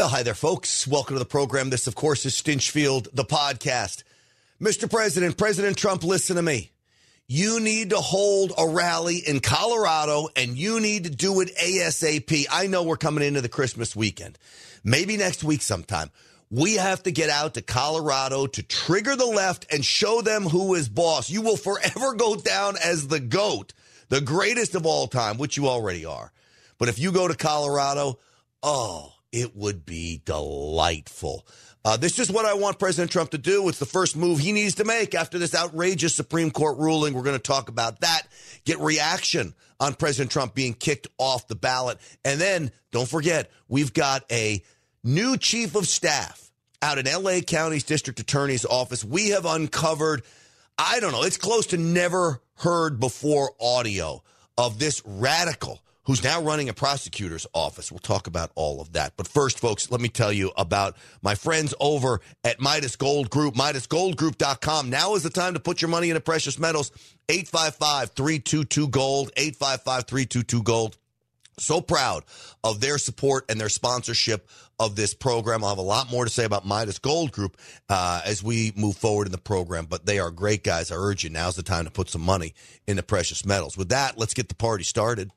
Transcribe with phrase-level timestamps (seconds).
[0.00, 0.86] Well, hi there, folks.
[0.86, 1.68] Welcome to the program.
[1.68, 4.02] This, of course, is Stinchfield, the podcast.
[4.58, 4.90] Mr.
[4.90, 6.70] President, President Trump, listen to me.
[7.26, 12.46] You need to hold a rally in Colorado and you need to do it ASAP.
[12.50, 14.38] I know we're coming into the Christmas weekend,
[14.82, 16.10] maybe next week sometime.
[16.50, 20.76] We have to get out to Colorado to trigger the left and show them who
[20.76, 21.28] is boss.
[21.28, 23.74] You will forever go down as the GOAT,
[24.08, 26.32] the greatest of all time, which you already are.
[26.78, 28.18] But if you go to Colorado,
[28.62, 31.46] oh, it would be delightful.
[31.84, 33.68] Uh, this is what I want President Trump to do.
[33.68, 37.14] It's the first move he needs to make after this outrageous Supreme Court ruling.
[37.14, 38.22] We're going to talk about that,
[38.64, 41.98] get reaction on President Trump being kicked off the ballot.
[42.24, 44.62] And then don't forget, we've got a
[45.02, 46.50] new chief of staff
[46.82, 49.02] out in LA County's district attorney's office.
[49.02, 50.22] We have uncovered,
[50.76, 54.22] I don't know, it's close to never heard before audio
[54.58, 57.92] of this radical who's now running a prosecutor's office.
[57.92, 59.12] We'll talk about all of that.
[59.16, 63.54] But first, folks, let me tell you about my friends over at Midas Gold Group,
[63.54, 64.90] MidasGoldGroup.com.
[64.90, 66.90] Now is the time to put your money into precious metals.
[67.28, 70.96] 855 322 Gold, 855 322 Gold.
[71.60, 72.24] So proud
[72.64, 74.48] of their support and their sponsorship
[74.80, 75.62] of this program.
[75.62, 77.56] I'll have a lot more to say about Midas Gold Group
[77.88, 80.90] uh, as we move forward in the program, but they are great guys.
[80.90, 82.54] I urge you, now's the time to put some money
[82.88, 83.76] into precious metals.
[83.78, 85.30] With that, let's get the party started.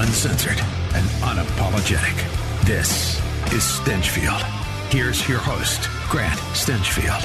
[0.00, 0.58] Uncensored
[0.94, 2.16] and unapologetic.
[2.64, 3.18] This
[3.52, 4.40] is Stinchfield.
[4.90, 7.22] Here's your host, Grant Stinchfield.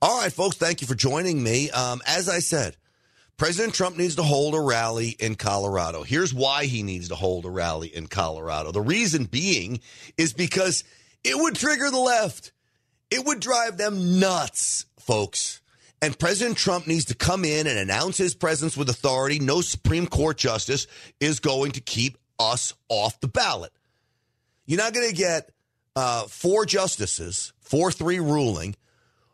[0.00, 1.72] All right, folks, thank you for joining me.
[1.72, 2.76] Um, as I said,
[3.36, 6.04] President Trump needs to hold a rally in Colorado.
[6.04, 8.70] Here's why he needs to hold a rally in Colorado.
[8.70, 9.80] The reason being
[10.16, 10.84] is because
[11.24, 12.52] it would trigger the left.
[13.10, 15.60] It would drive them nuts, folks.
[16.02, 19.38] And President Trump needs to come in and announce his presence with authority.
[19.38, 20.86] No Supreme Court justice
[21.20, 23.72] is going to keep us off the ballot.
[24.66, 25.50] You're not going to get
[25.94, 28.76] uh, four justices, 4 3 ruling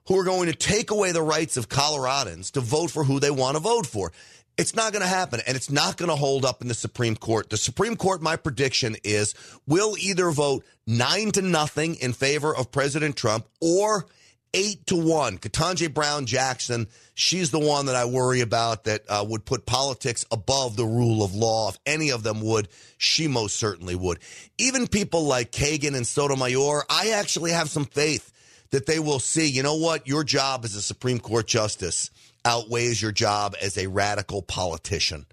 [0.07, 3.31] who are going to take away the rights of Coloradans to vote for who they
[3.31, 4.13] want to vote for.
[4.59, 7.17] It's not going to happen, and it's not going to hold up in the Supreme
[7.17, 7.49] Court.
[7.49, 9.35] The Supreme Court, my prediction is,
[9.67, 14.07] will either vote nine to nothing in favor of President Trump or
[14.55, 15.39] eight to one.
[15.39, 20.25] Ketanji Brown Jackson, she's the one that I worry about that uh, would put politics
[20.31, 21.71] above the rule of law.
[21.71, 22.69] If any of them would,
[22.99, 24.19] she most certainly would.
[24.59, 28.31] Even people like Kagan and Sotomayor, I actually have some faith
[28.71, 32.11] that they will see, you know what, your job as a Supreme Court justice
[32.45, 35.27] outweighs your job as a radical politician.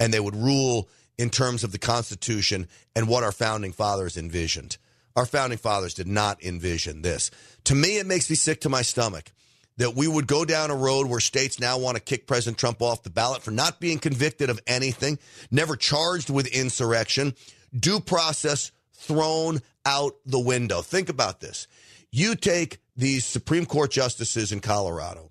[0.00, 0.88] And they would rule
[1.18, 4.76] in terms of the Constitution and what our founding fathers envisioned.
[5.16, 7.30] Our founding fathers did not envision this.
[7.64, 9.32] To me, it makes me sick to my stomach
[9.78, 12.80] that we would go down a road where states now want to kick President Trump
[12.80, 15.18] off the ballot for not being convicted of anything,
[15.50, 17.34] never charged with insurrection,
[17.78, 20.82] due process thrown out the window.
[20.82, 21.66] Think about this.
[22.10, 25.30] You take these Supreme Court justices in Colorado,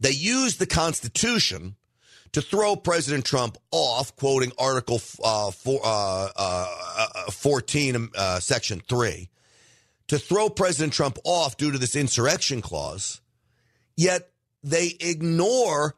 [0.00, 1.76] they use the Constitution
[2.32, 8.80] to throw President Trump off, quoting Article uh, four, uh, uh, uh 14, uh, Section
[8.88, 9.28] 3,
[10.08, 13.20] to throw President Trump off due to this insurrection clause,
[13.96, 14.30] yet
[14.62, 15.94] they ignore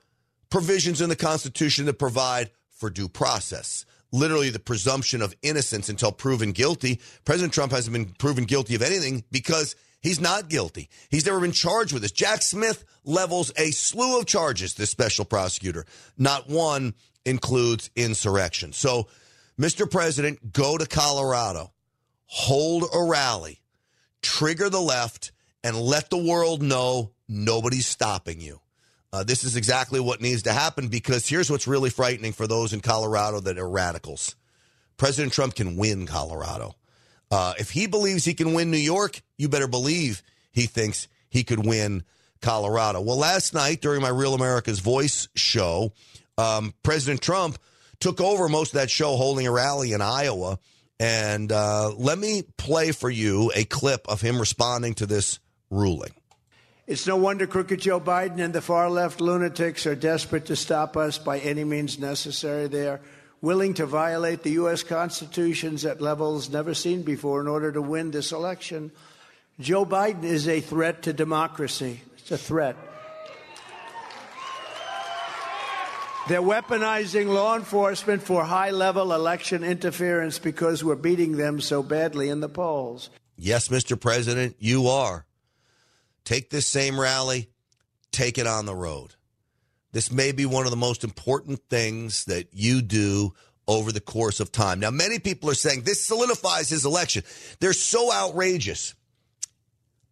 [0.51, 6.13] provisions in the Constitution that provide for due process literally the presumption of innocence until
[6.13, 7.01] proven guilty.
[7.25, 10.89] President Trump hasn't been proven guilty of anything because he's not guilty.
[11.11, 12.13] He's never been charged with this.
[12.13, 15.87] Jack Smith levels a slew of charges, this special prosecutor.
[16.19, 16.95] Not one
[17.25, 18.73] includes insurrection.
[18.73, 19.09] So,
[19.59, 19.91] Mr.
[19.91, 21.73] President, go to Colorado,
[22.27, 23.61] hold a rally,
[24.23, 28.61] trigger the left, and let the world know nobody's stopping you.
[29.13, 32.73] Uh, this is exactly what needs to happen because here's what's really frightening for those
[32.73, 34.37] in Colorado that are radicals.
[34.97, 36.75] President Trump can win Colorado.
[37.31, 41.45] Uh, if he believes he can win New York, you better believe he thinks he
[41.45, 42.03] could win
[42.41, 43.01] Colorado.
[43.01, 45.93] Well, last night during my Real America's Voice show,
[46.39, 47.59] um, President Trump
[48.01, 50.59] took over most of that show holding a rally in Iowa.
[50.99, 55.39] And uh, let me play for you a clip of him responding to this
[55.71, 56.13] ruling.
[56.87, 60.97] It's no wonder crooked Joe Biden and the far left lunatics are desperate to stop
[60.97, 62.67] us by any means necessary.
[62.67, 63.01] They are
[63.43, 64.83] willing to violate the U.S.
[64.83, 68.93] Constitutions at levels never seen before in order to win this election.
[69.59, 72.01] Joe Biden is a threat to democracy.
[72.19, 72.77] It's a threat.
[76.29, 82.29] They're weaponizing law enforcement for high level election interference because we're beating them so badly
[82.29, 83.11] in the polls.
[83.37, 83.99] Yes, Mr.
[83.99, 85.27] President, you are.
[86.25, 87.49] Take this same rally,
[88.13, 89.15] take it on the road.
[89.93, 93.35] This may be one of the most important things that you do
[93.67, 94.81] over the course of time.
[94.81, 97.23] Now, many people are saying this solidifies his election.
[97.61, 98.95] They're so outrageous.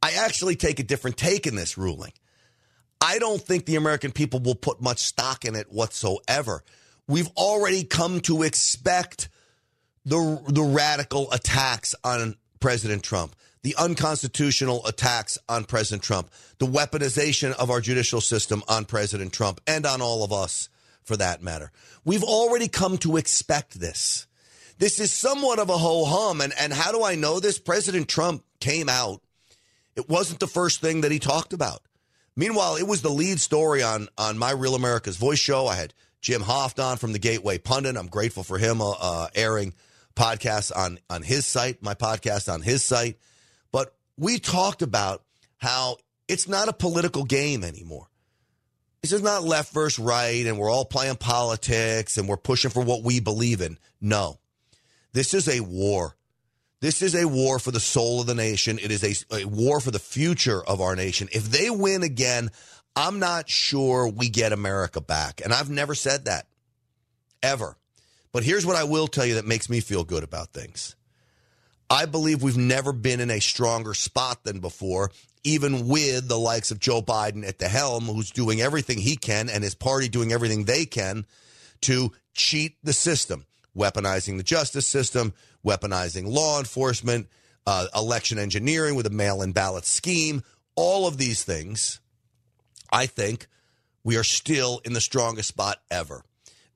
[0.02, 2.12] I actually take a different take in this ruling.
[3.00, 6.62] I don't think the American people will put much stock in it whatsoever.
[7.06, 9.28] We've already come to expect
[10.04, 17.52] the the radical attacks on President Trump, the unconstitutional attacks on President Trump, the weaponization
[17.52, 20.68] of our judicial system on President Trump and on all of us
[21.02, 21.72] for that matter.
[22.04, 24.26] We've already come to expect this.
[24.78, 26.40] This is somewhat of a ho hum.
[26.40, 27.58] And, and how do I know this?
[27.58, 29.22] President Trump came out.
[29.96, 31.82] It wasn't the first thing that he talked about.
[32.36, 35.66] Meanwhile, it was the lead story on, on My Real America's Voice show.
[35.66, 37.96] I had Jim Hoft on from the Gateway Pundit.
[37.96, 39.74] I'm grateful for him uh, uh, airing
[40.14, 43.18] podcasts on, on his site, my podcast on his site.
[44.18, 45.22] We talked about
[45.56, 48.08] how it's not a political game anymore.
[49.00, 52.82] This is not left versus right, and we're all playing politics and we're pushing for
[52.82, 53.78] what we believe in.
[54.00, 54.40] No,
[55.12, 56.16] this is a war.
[56.80, 58.78] This is a war for the soul of the nation.
[58.78, 61.28] It is a, a war for the future of our nation.
[61.32, 62.50] If they win again,
[62.94, 65.40] I'm not sure we get America back.
[65.42, 66.46] And I've never said that,
[67.42, 67.76] ever.
[68.32, 70.94] But here's what I will tell you that makes me feel good about things.
[71.90, 75.10] I believe we've never been in a stronger spot than before,
[75.42, 79.48] even with the likes of Joe Biden at the helm, who's doing everything he can
[79.48, 81.24] and his party doing everything they can
[81.82, 83.46] to cheat the system,
[83.76, 85.32] weaponizing the justice system,
[85.64, 87.28] weaponizing law enforcement,
[87.66, 90.42] uh, election engineering with a mail in ballot scheme,
[90.76, 92.00] all of these things.
[92.92, 93.46] I think
[94.04, 96.22] we are still in the strongest spot ever.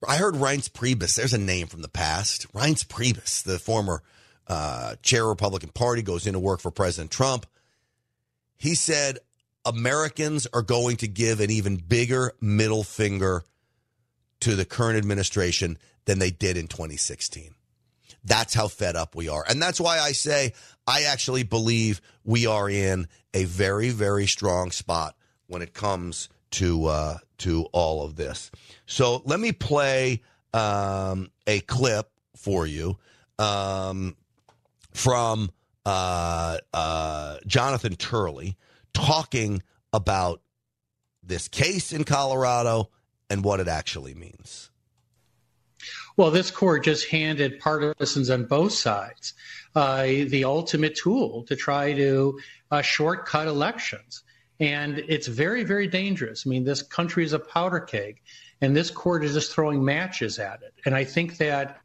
[0.06, 1.14] I heard Reince Priebus.
[1.14, 2.52] There's a name from the past.
[2.52, 4.02] Reince Priebus, the former
[4.52, 7.46] uh, chair Republican Party, goes into work for President Trump.
[8.58, 9.18] He said
[9.64, 13.44] Americans are going to give an even bigger middle finger
[14.40, 17.54] to the current administration than they did in 2016.
[18.24, 19.42] That's how fed up we are.
[19.48, 20.52] And that's why I say
[20.86, 25.16] I actually believe we are in a very, very strong spot
[25.46, 28.50] when it comes to uh, to all of this.
[28.84, 30.20] So let me play
[30.52, 32.98] um, a clip for you
[33.38, 34.14] um,
[34.92, 35.50] from
[35.84, 38.56] uh, uh, Jonathan Turley
[38.94, 39.62] talking
[39.92, 40.40] about
[41.22, 42.90] this case in Colorado
[43.30, 44.70] and what it actually means.
[46.16, 49.34] Well, this court just handed partisans on both sides
[49.74, 52.38] uh, the ultimate tool to try to
[52.70, 54.22] uh, shortcut elections.
[54.60, 56.44] And it's very, very dangerous.
[56.46, 58.20] I mean, this country is a powder keg,
[58.60, 60.74] and this court is just throwing matches at it.
[60.84, 61.80] And I think that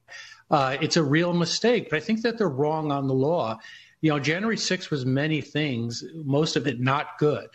[0.50, 3.60] uh, it's a real mistake, but I think that they're wrong on the law.
[4.02, 7.50] You know, January 6th was many things, most of it not good.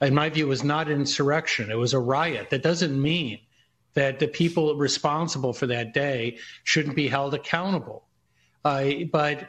[0.00, 2.50] In my view, it was not an insurrection, it was a riot.
[2.50, 3.40] That doesn't mean
[3.94, 8.04] that the people responsible for that day shouldn't be held accountable.
[8.64, 9.48] Uh, but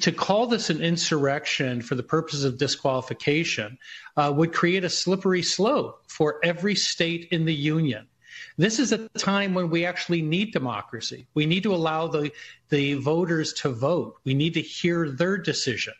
[0.00, 3.78] to call this an insurrection for the purposes of disqualification
[4.16, 8.08] uh, would create a slippery slope for every state in the union.
[8.56, 11.26] This is a time when we actually need democracy.
[11.34, 12.32] We need to allow the,
[12.68, 14.16] the voters to vote.
[14.24, 15.94] We need to hear their decision.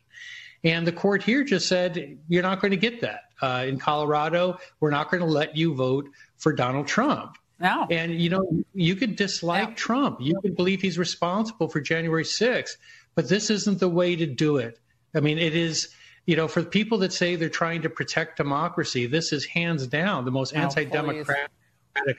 [0.65, 3.21] And the court here just said, you're not going to get that.
[3.41, 7.37] Uh, in Colorado, we're not going to let you vote for Donald Trump.
[7.61, 7.87] No.
[7.91, 9.75] And, you know, you could dislike no.
[9.75, 10.19] Trump.
[10.21, 12.77] You could believe he's responsible for January 6th,
[13.15, 14.79] but this isn't the way to do it.
[15.15, 15.89] I mean, it is,
[16.27, 20.25] you know, for people that say they're trying to protect democracy, this is hands down
[20.25, 21.51] the most anti democratic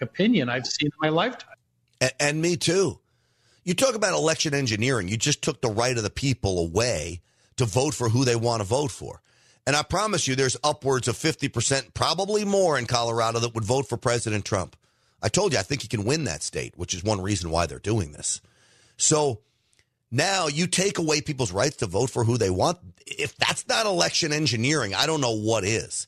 [0.01, 1.55] opinion I've seen in my lifetime.
[2.01, 2.99] And, and me too.
[3.63, 5.07] You talk about election engineering.
[5.09, 7.21] You just took the right of the people away
[7.57, 9.21] to vote for who they want to vote for.
[9.65, 13.89] And I promise you, there's upwards of 50%, probably more in Colorado that would vote
[13.89, 14.77] for President Trump.
[15.21, 17.65] I told you, I think he can win that state, which is one reason why
[17.65, 18.39] they're doing this.
[18.95, 19.41] So
[20.09, 22.77] now you take away people's rights to vote for who they want.
[23.05, 26.07] If that's not election engineering, I don't know what is.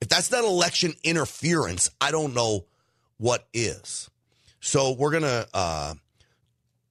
[0.00, 2.64] If that's not election interference, I don't know
[3.18, 4.10] what is.
[4.60, 5.94] So we're going to uh,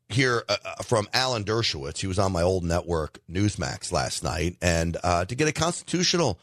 [0.10, 2.00] hear uh, uh, from Alan Dershowitz.
[2.00, 6.40] He was on my old network, Newsmax, last night, and uh, to get a constitutional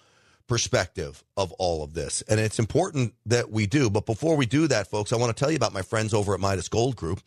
[0.47, 2.23] perspective of all of this.
[2.29, 3.89] And it's important that we do.
[3.89, 6.35] But before we do that, folks, I want to tell you about my friends over
[6.35, 7.21] at Midas Gold Group.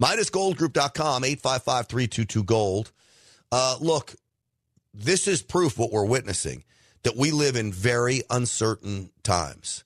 [0.00, 2.92] MidasGoldGroup.com, 855 322 Gold.
[3.52, 4.14] Uh, look,
[4.94, 6.64] this is proof what we're witnessing
[7.02, 9.84] that we live in very uncertain times.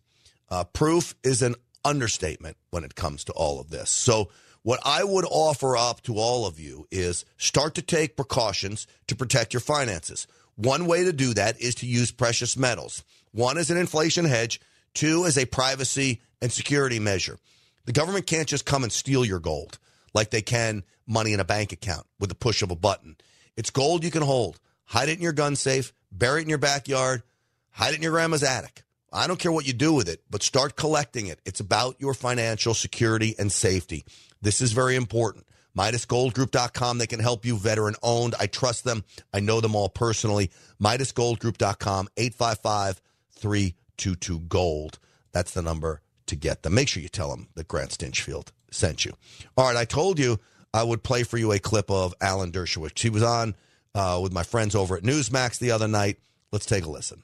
[0.49, 1.57] Uh, proof is an
[1.87, 3.91] understatement when it comes to all of this.
[3.91, 4.31] So,
[4.63, 9.15] what I would offer up to all of you is start to take precautions to
[9.15, 10.27] protect your finances.
[10.57, 13.05] One way to do that is to use precious metals.
[13.31, 14.61] One is an inflation hedge,
[14.93, 17.39] two is a privacy and security measure.
[17.85, 19.79] The government can't just come and steal your gold.
[20.15, 23.17] like they can money in a bank account with the push of a button.
[23.57, 24.59] It's gold you can hold.
[24.87, 27.23] Hide it in your gun safe, bury it in your backyard,
[27.71, 28.83] hide it in your grandma's attic.
[29.13, 31.41] I don't care what you do with it, but start collecting it.
[31.45, 34.05] It's about your financial security and safety.
[34.43, 35.47] This is very important.
[35.77, 36.99] MidasGoldGroup.com.
[36.99, 38.35] They can help you, veteran owned.
[38.41, 39.05] I trust them.
[39.33, 40.51] I know them all personally.
[40.83, 43.01] MidasGoldGroup.com, 855
[43.37, 44.99] 322 Gold.
[45.33, 46.75] That's the number to get them.
[46.75, 49.13] Make sure you tell them that Grant Stinchfield sent you.
[49.57, 50.41] All right, I told you
[50.73, 52.99] I would play for you a clip of Alan Dershowitz.
[52.99, 53.55] He was on
[53.95, 56.19] uh, with my friends over at Newsmax the other night.
[56.53, 57.23] Let's take a listen.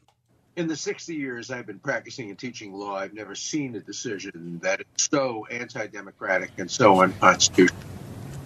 [0.55, 4.61] In the 60 years I've been practicing and teaching law, I've never seen a decision
[4.63, 7.81] that is so anti democratic and so unconstitutional.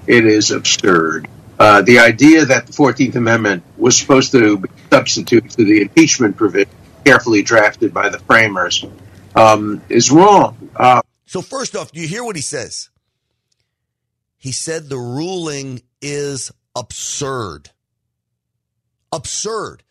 [0.06, 1.28] It is absurd.
[1.58, 6.70] Uh, the idea that the 14th Amendment was supposed to substitute for the impeachment provision
[7.04, 8.84] carefully drafted by the framers
[9.34, 10.70] um, is wrong.
[10.76, 12.90] Uh, so, first off, do you hear what he says?
[14.36, 17.70] He said the ruling is absurd.
[19.10, 19.82] Absurd.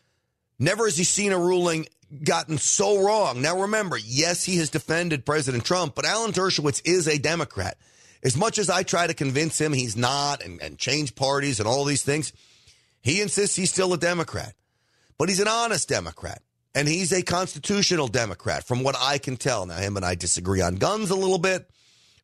[0.57, 1.87] Never has he seen a ruling
[2.23, 3.41] gotten so wrong.
[3.41, 7.77] Now, remember, yes, he has defended President Trump, but Alan Dershowitz is a Democrat.
[8.23, 11.67] As much as I try to convince him he's not and, and change parties and
[11.67, 12.33] all these things,
[13.01, 14.53] he insists he's still a Democrat.
[15.17, 16.41] But he's an honest Democrat.
[16.73, 19.65] And he's a constitutional Democrat, from what I can tell.
[19.65, 21.69] Now, him and I disagree on guns a little bit,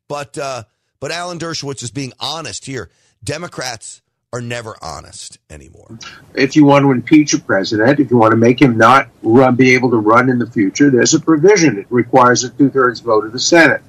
[0.10, 0.64] but uh,
[1.00, 2.90] but Alan Dershowitz is being honest here.
[3.24, 4.01] Democrats
[4.34, 6.00] are never honest anymore.
[6.34, 9.56] If you want to impeach a president, if you want to make him not run,
[9.56, 11.78] be able to run in the future, there's a provision.
[11.78, 13.82] It requires a two thirds vote of the Senate.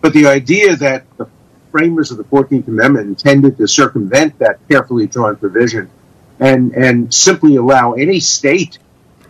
[0.00, 1.28] But the idea that the
[1.72, 5.90] framers of the 14th Amendment intended to circumvent that carefully drawn provision
[6.38, 8.78] and, and simply allow any state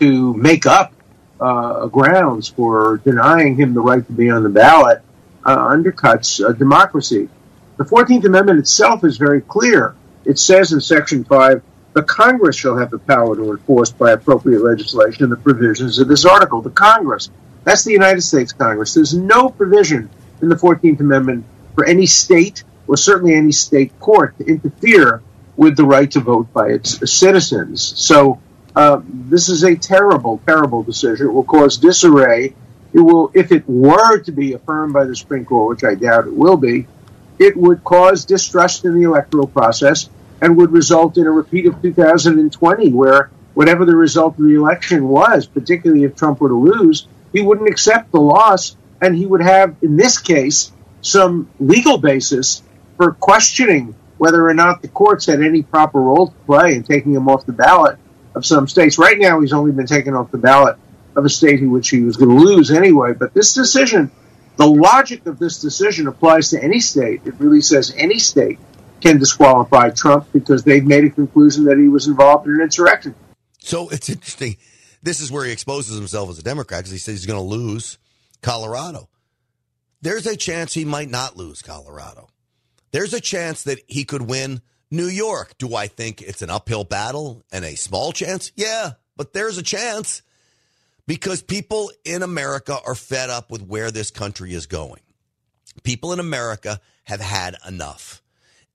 [0.00, 0.92] to make up
[1.40, 5.00] uh, grounds for denying him the right to be on the ballot
[5.46, 7.30] uh, undercuts uh, democracy.
[7.78, 9.94] The 14th Amendment itself is very clear.
[10.28, 11.62] It says in Section 5
[11.94, 16.26] the Congress shall have the power to enforce by appropriate legislation the provisions of this
[16.26, 16.60] article.
[16.60, 17.30] The Congress.
[17.64, 18.92] That's the United States Congress.
[18.92, 20.10] There's no provision
[20.42, 25.22] in the 14th Amendment for any state or certainly any state court to interfere
[25.56, 27.82] with the right to vote by its citizens.
[27.82, 28.38] So
[28.76, 31.28] uh, this is a terrible, terrible decision.
[31.28, 32.54] It will cause disarray.
[32.92, 36.26] It will, if it were to be affirmed by the Supreme Court, which I doubt
[36.26, 36.86] it will be,
[37.38, 41.80] it would cause distrust in the electoral process and would result in a repeat of
[41.82, 47.08] 2020, where whatever the result of the election was, particularly if Trump were to lose,
[47.32, 52.62] he wouldn't accept the loss, and he would have, in this case, some legal basis
[52.96, 57.14] for questioning whether or not the courts had any proper role to play in taking
[57.14, 57.98] him off the ballot
[58.34, 58.98] of some states.
[58.98, 60.76] Right now, he's only been taken off the ballot
[61.16, 63.12] of a state in which he was going to lose anyway.
[63.12, 64.10] But this decision,
[64.56, 67.22] the logic of this decision applies to any state.
[67.24, 68.58] It really says any state
[69.00, 73.14] can disqualify Trump because they've made a conclusion that he was involved in an insurrection.
[73.60, 74.56] So it's interesting.
[75.02, 77.56] This is where he exposes himself as a Democrat because he says he's going to
[77.56, 77.98] lose
[78.42, 79.08] Colorado.
[80.00, 82.28] There's a chance he might not lose Colorado.
[82.92, 86.84] There's a chance that he could win New York, do I think it's an uphill
[86.84, 88.52] battle and a small chance?
[88.56, 90.22] Yeah, but there's a chance
[91.06, 95.02] because people in America are fed up with where this country is going.
[95.82, 98.22] People in America have had enough.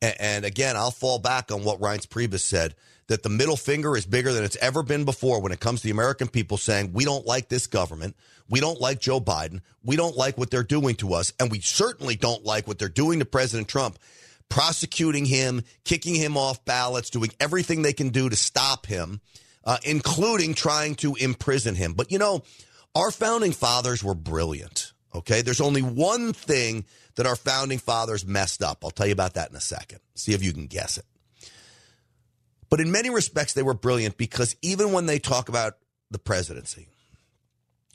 [0.04, 2.76] And, again, I'll fall back on what Reince Priebus said
[3.08, 5.88] that the middle finger is bigger than it's ever been before when it comes to
[5.88, 8.16] the American people saying, we don't like this government.
[8.50, 9.62] We don't like Joe Biden.
[9.84, 11.34] We don't like what they're doing to us.
[11.40, 13.98] And we certainly don't like what they're doing to President Trump
[14.50, 19.20] prosecuting him, kicking him off ballots, doing everything they can do to stop him,
[19.66, 21.94] uh, including trying to imprison him.
[21.94, 22.44] But you know,
[22.94, 24.93] our founding fathers were brilliant.
[25.16, 25.42] Okay.
[25.42, 28.84] There's only one thing that our founding fathers messed up.
[28.84, 30.00] I'll tell you about that in a second.
[30.16, 31.06] See if you can guess it.
[32.70, 35.78] But in many respects, they were brilliant because even when they talk about
[36.10, 36.88] the presidency,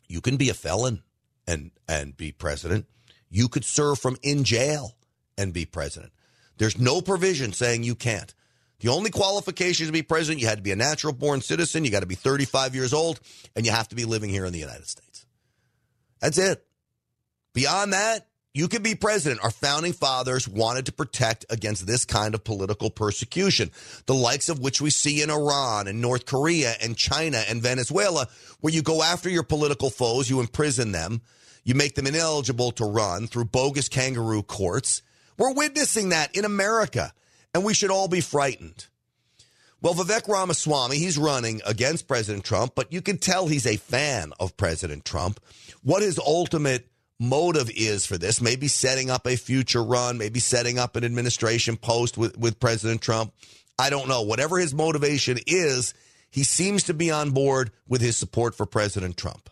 [0.06, 1.02] you can be a felon
[1.48, 2.86] and, and be president.
[3.28, 4.96] You could serve from in jail
[5.36, 6.12] and be president.
[6.58, 8.32] There's no provision saying you can't.
[8.80, 11.90] The only qualification to be president, you had to be a natural born citizen, you
[11.90, 13.18] got to be 35 years old,
[13.56, 15.26] and you have to be living here in the United States.
[16.20, 16.64] That's it.
[17.54, 19.42] Beyond that, you can be president.
[19.44, 23.70] Our founding fathers wanted to protect against this kind of political persecution,
[24.06, 28.26] the likes of which we see in Iran and North Korea and China and Venezuela,
[28.60, 31.22] where you go after your political foes, you imprison them,
[31.64, 35.02] you make them ineligible to run through bogus kangaroo courts
[35.38, 37.14] we're witnessing that in America,
[37.54, 38.86] and we should all be frightened.
[39.80, 44.32] Well, Vivek Ramaswamy, he's running against President Trump, but you can tell he's a fan
[44.40, 45.38] of President Trump.
[45.84, 46.88] What his ultimate
[47.20, 48.40] motive is for this.
[48.40, 53.02] Maybe setting up a future run, maybe setting up an administration post with, with President
[53.02, 53.32] Trump.
[53.78, 54.22] I don't know.
[54.22, 55.94] Whatever his motivation is,
[56.30, 59.50] he seems to be on board with his support for President Trump.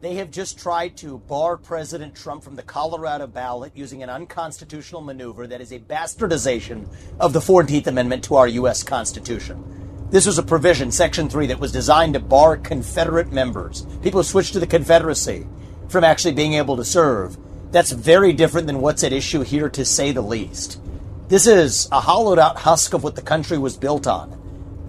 [0.00, 5.00] They have just tried to bar President Trump from the Colorado ballot using an unconstitutional
[5.00, 6.86] maneuver that is a bastardization
[7.18, 8.82] of the 14th Amendment to our U.S.
[8.82, 9.64] Constitution.
[10.10, 14.24] This was a provision, Section 3, that was designed to bar Confederate members, people who
[14.24, 15.46] switched to the Confederacy,
[15.88, 17.36] from actually being able to serve.
[17.70, 20.80] That's very different than what's at issue here, to say the least.
[21.28, 24.40] This is a hollowed out husk of what the country was built on.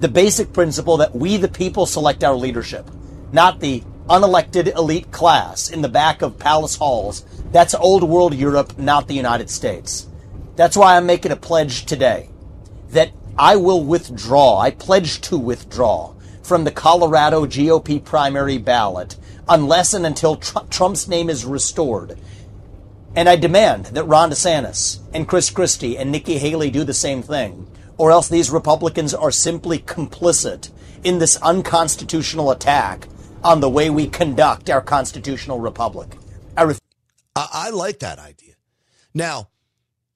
[0.02, 2.90] The basic principle that we, the people, select our leadership,
[3.32, 7.25] not the unelected elite class in the back of palace halls.
[7.52, 10.08] That's old world Europe, not the United States.
[10.56, 12.30] That's why I'm making a pledge today
[12.90, 19.94] that I will withdraw, I pledge to withdraw from the Colorado GOP primary ballot unless
[19.94, 22.18] and until Tr- Trump's name is restored.
[23.16, 27.22] And I demand that Ron DeSantis and Chris Christie and Nikki Haley do the same
[27.22, 30.70] thing, or else these Republicans are simply complicit
[31.04, 33.08] in this unconstitutional attack
[33.44, 36.10] on the way we conduct our constitutional republic.
[36.58, 36.82] I, ref-
[37.36, 38.56] I-, I like that idea.
[39.14, 39.50] Now,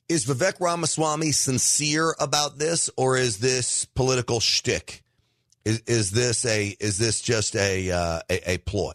[0.10, 5.04] is Vivek Ramaswamy sincere about this, or is this political shtick?
[5.64, 8.94] Is is this a is this just a uh, a, a, ploy?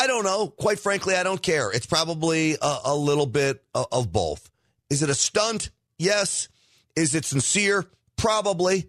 [0.00, 0.48] I don't know.
[0.48, 1.70] Quite frankly, I don't care.
[1.70, 4.50] It's probably a, a little bit of both.
[4.88, 5.68] Is it a stunt?
[5.98, 6.48] Yes.
[6.96, 7.84] Is it sincere?
[8.16, 8.88] Probably.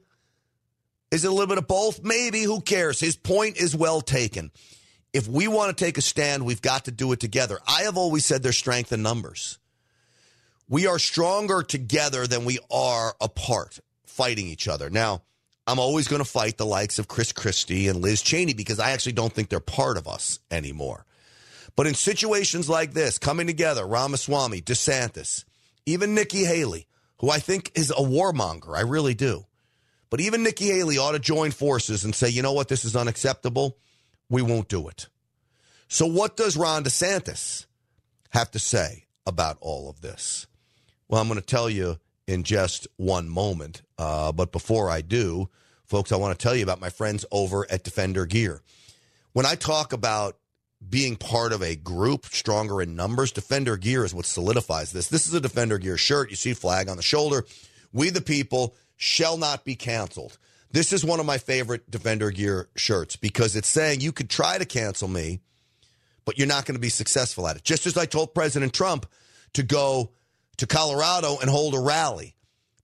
[1.11, 2.01] Is it a little bit of both?
[2.01, 2.43] Maybe.
[2.43, 3.01] Who cares?
[3.01, 4.51] His point is well taken.
[5.11, 7.59] If we want to take a stand, we've got to do it together.
[7.67, 9.59] I have always said there's strength in numbers.
[10.69, 14.89] We are stronger together than we are apart, fighting each other.
[14.89, 15.23] Now,
[15.67, 18.91] I'm always going to fight the likes of Chris Christie and Liz Cheney because I
[18.91, 21.05] actually don't think they're part of us anymore.
[21.75, 25.45] But in situations like this, coming together, Ramaswamy, DeSantis,
[25.85, 26.87] even Nikki Haley,
[27.19, 29.45] who I think is a warmonger, I really do.
[30.09, 32.95] But even Nikki Haley ought to join forces and say, you know what, this is
[32.95, 33.77] unacceptable.
[34.29, 35.07] We won't do it.
[35.87, 37.65] So, what does Ron DeSantis
[38.29, 40.47] have to say about all of this?
[41.07, 41.97] Well, I'm going to tell you
[42.31, 43.81] in just one moment.
[43.97, 45.49] Uh, but before I do,
[45.85, 48.61] folks, I want to tell you about my friends over at Defender Gear.
[49.33, 50.37] When I talk about
[50.87, 55.09] being part of a group stronger in numbers, Defender Gear is what solidifies this.
[55.09, 56.29] This is a Defender Gear shirt.
[56.29, 57.45] You see flag on the shoulder.
[57.91, 60.37] We the people shall not be canceled.
[60.71, 64.57] This is one of my favorite Defender Gear shirts because it's saying you could try
[64.57, 65.41] to cancel me,
[66.23, 67.63] but you're not going to be successful at it.
[67.65, 69.05] Just as I told President Trump
[69.53, 70.11] to go
[70.57, 72.35] to Colorado and hold a rally.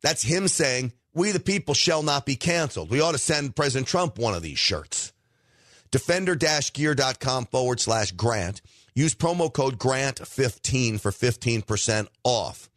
[0.02, 2.90] That's him saying, We the people shall not be canceled.
[2.90, 5.14] We ought to send President Trump one of these shirts.
[5.92, 8.62] Defender gear.com forward slash grant.
[8.94, 12.70] Use promo code GRANT15 for 15% off.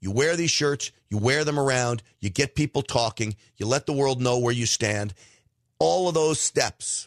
[0.00, 3.92] You wear these shirts, you wear them around, you get people talking, you let the
[3.92, 5.14] world know where you stand.
[5.78, 7.06] All of those steps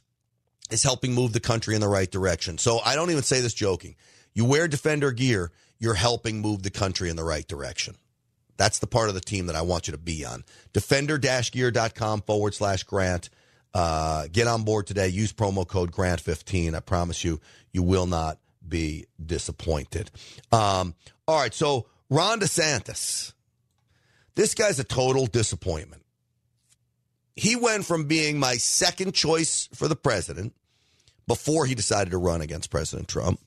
[0.71, 2.57] is helping move the country in the right direction.
[2.57, 3.95] So I don't even say this joking.
[4.33, 7.95] You wear Defender gear, you're helping move the country in the right direction.
[8.57, 10.43] That's the part of the team that I want you to be on.
[10.73, 13.29] Defender-gear.com forward slash grant.
[13.73, 15.09] Uh, get on board today.
[15.09, 16.73] Use promo code GRANT15.
[16.75, 17.41] I promise you,
[17.73, 20.09] you will not be disappointed.
[20.51, 20.95] Um,
[21.27, 23.33] all right, so Ron DeSantis,
[24.35, 26.03] this guy's a total disappointment.
[27.35, 30.53] He went from being my second choice for the president
[31.27, 33.41] before he decided to run against President Trump.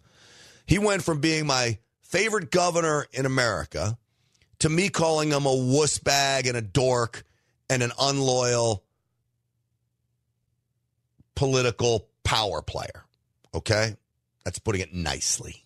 [0.66, 3.96] He went from being my favorite governor in America
[4.60, 7.24] to me calling him a wuss bag and a dork
[7.70, 8.82] and an unloyal
[11.34, 13.04] political power player.
[13.54, 13.96] Okay?
[14.44, 15.64] That's putting it nicely.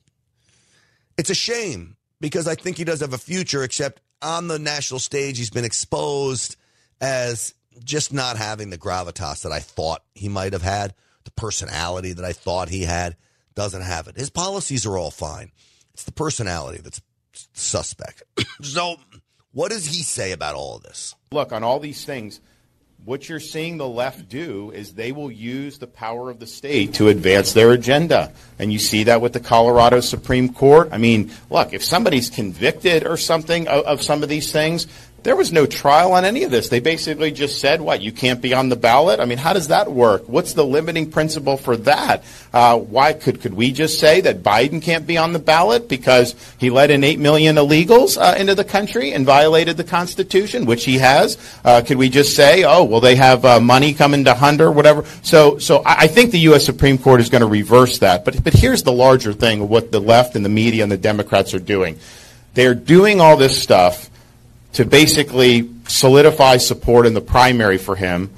[1.17, 5.01] It's a shame because I think he does have a future, except on the national
[5.01, 6.57] stage, he's been exposed
[7.01, 12.13] as just not having the gravitas that I thought he might have had, the personality
[12.13, 13.17] that I thought he had.
[13.55, 14.17] Doesn't have it.
[14.17, 15.53] His policies are all fine.
[15.95, 17.01] It's the personality that's
[17.53, 18.23] suspect.
[18.63, 18.97] so,
[19.53, 21.15] what does he say about all of this?
[21.33, 22.41] Look, on all these things,
[23.05, 26.95] what you're seeing the left do is they will use the power of the state
[26.95, 28.33] to advance their agenda.
[28.59, 30.91] And you see that with the Colorado Supreme Court.
[30.93, 34.87] I mean, look, if somebody's convicted or something of, of some of these things,
[35.23, 36.69] There was no trial on any of this.
[36.69, 39.21] They basically just said, what, you can't be on the ballot?
[39.21, 40.29] I mean, how does that work?
[40.29, 42.25] What's the limiting principle for that?
[42.53, 46.35] Uh, why could, could we just say that Biden can't be on the ballot because
[46.59, 50.85] he let in 8 million illegals uh, into the country and violated the Constitution, which
[50.85, 51.39] he has?
[51.65, 55.05] Uh, could we just say, oh, well, they have uh, money coming to Hunter, whatever?
[55.23, 56.67] So, so I, I think the U.S.
[56.67, 58.25] Supreme Court is going to reverse that.
[58.25, 60.97] But, but here's the larger thing of what the left and the media and the
[60.97, 62.01] Democrats are doing.
[62.55, 64.11] They're doing all this stuff
[64.73, 68.31] to basically solidify support in the primary for him,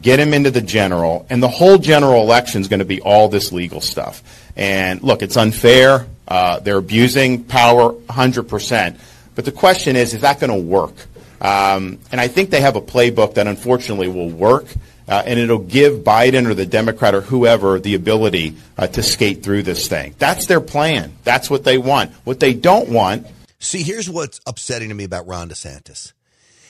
[0.00, 3.28] get him into the general, and the whole general election is going to be all
[3.28, 4.22] this legal stuff.
[4.56, 6.06] And look, it's unfair.
[6.28, 8.98] Uh, they're abusing power 100%.
[9.34, 10.94] But the question is, is that going to work?
[11.40, 14.66] Um, and I think they have a playbook that unfortunately will work.
[15.08, 19.42] Uh, and it'll give Biden or the Democrat or whoever the ability uh, to skate
[19.42, 20.14] through this thing.
[20.20, 21.12] That's their plan.
[21.24, 22.12] That's what they want.
[22.22, 23.26] What they don't want
[23.60, 26.14] See, here's what's upsetting to me about Ron DeSantis.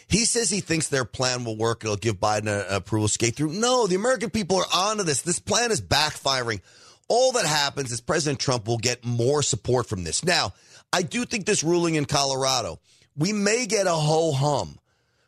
[0.08, 1.84] He says he thinks their plan will work.
[1.84, 3.52] It'll give Biden an approval skate through.
[3.52, 5.22] No, the American people are onto this.
[5.22, 6.60] This plan is backfiring.
[7.08, 10.24] All that happens is President Trump will get more support from this.
[10.24, 10.52] Now,
[10.92, 12.80] I do think this ruling in Colorado,
[13.16, 14.79] we may get a ho hum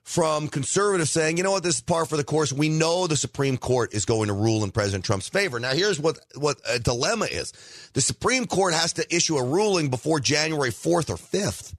[0.03, 2.53] from conservatives saying, you know what, this is par for the course.
[2.53, 5.61] We know the Supreme Court is going to rule in President Trump's favor.
[5.61, 7.53] Now, here's what, what a dilemma is
[7.93, 11.75] the Supreme Court has to issue a ruling before January 4th or 5th.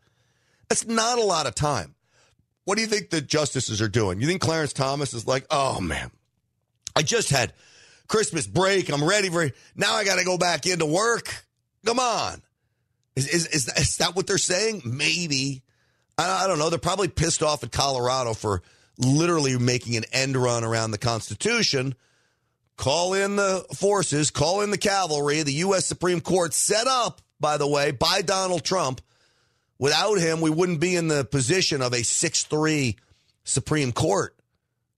[0.69, 1.95] That's not a lot of time.
[2.65, 4.21] What do you think the justices are doing?
[4.21, 6.11] You think Clarence Thomas is like, oh man,
[6.95, 7.51] I just had
[8.07, 8.89] Christmas break.
[8.89, 9.95] I'm ready for now.
[9.95, 11.43] I got to go back into work.
[11.85, 12.41] Come on.
[13.15, 14.81] Is, is, is, that, is that what they're saying?
[14.85, 15.62] Maybe.
[16.17, 16.69] I, don't know.
[16.69, 18.61] They're probably pissed off at Colorado for
[18.97, 21.95] literally making an end run around the Constitution.
[22.75, 25.41] Call in the forces, call in the cavalry.
[25.43, 25.85] The U.S.
[25.85, 29.01] Supreme Court set up, by the way, by Donald Trump.
[29.79, 32.95] Without him, we wouldn't be in the position of a 6 3
[33.43, 34.35] Supreme Court,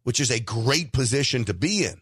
[0.04, 2.01] which is a great position to be in.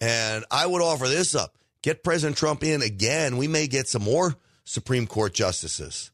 [0.00, 3.36] And I would offer this up get President Trump in again.
[3.36, 6.10] We may get some more Supreme Court justices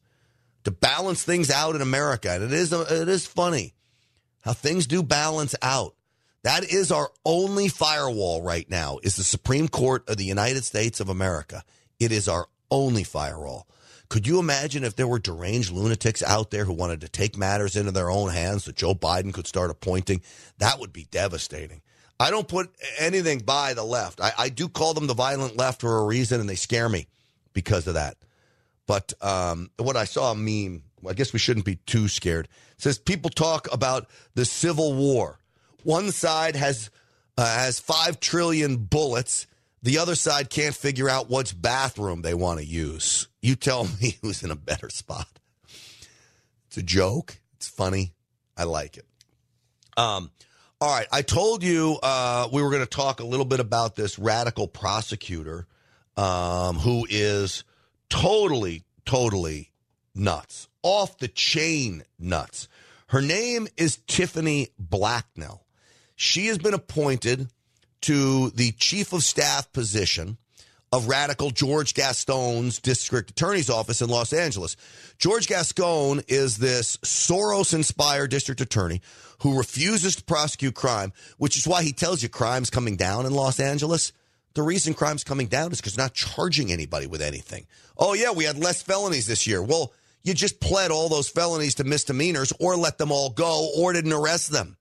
[0.63, 2.31] to balance things out in America.
[2.31, 3.73] And it is, it is funny
[4.41, 5.95] how things do balance out.
[6.43, 10.99] That is our only firewall right now is the Supreme Court of the United States
[10.99, 11.63] of America.
[11.99, 13.67] It is our only firewall.
[14.09, 17.75] Could you imagine if there were deranged lunatics out there who wanted to take matters
[17.75, 20.21] into their own hands that Joe Biden could start appointing?
[20.57, 21.81] That would be devastating.
[22.19, 24.19] I don't put anything by the left.
[24.19, 27.07] I, I do call them the violent left for a reason, and they scare me
[27.53, 28.17] because of that.
[28.91, 32.49] But um, what I saw a meme, I guess we shouldn't be too scared.
[32.73, 35.39] It says people talk about the Civil War.
[35.83, 36.89] One side has
[37.37, 39.47] uh, has five trillion bullets.
[39.81, 43.29] The other side can't figure out which bathroom they want to use.
[43.41, 45.39] You tell me who's in a better spot.
[46.67, 47.39] It's a joke.
[47.55, 48.11] It's funny.
[48.57, 49.05] I like it.
[49.95, 50.31] Um,
[50.81, 51.07] all right.
[51.13, 54.67] I told you uh, we were going to talk a little bit about this radical
[54.67, 55.65] prosecutor
[56.17, 57.63] um, who is
[58.11, 59.71] totally, totally
[60.13, 62.67] nuts, off the chain nuts.
[63.07, 65.65] Her name is Tiffiny Blacknell.
[66.15, 67.47] She has been appointed
[68.01, 70.37] to the chief of staff position
[70.91, 74.75] of radical George Gascon's district attorney's office in Los Angeles.
[75.17, 79.01] George Gascon is this Soros inspired district attorney
[79.39, 83.31] who refuses to prosecute crime, which is why he tells you crime's coming down in
[83.31, 84.11] Los Angeles.
[84.53, 87.67] The reason crime's coming down is because not charging anybody with anything.
[87.97, 89.61] Oh, yeah, we had less felonies this year.
[89.61, 93.93] Well, you just pled all those felonies to misdemeanors or let them all go or
[93.93, 94.77] didn't arrest them.